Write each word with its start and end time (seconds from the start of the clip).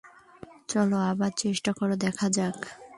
চলো 0.67 0.97
আবার 1.11 1.31
চেষ্টা 1.37 1.71
করে 1.73 1.95
দেখা 1.95 2.27
যাক। 2.29 2.57